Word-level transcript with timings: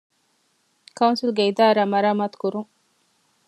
ކައުންސިލްގެ 0.97 1.43
އިދާރާ 1.47 1.83
މަރާމާތުކުރުން 1.93 2.69